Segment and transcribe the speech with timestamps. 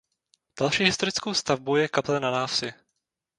[0.59, 2.73] Další historickou stavbou je kaple na návsi.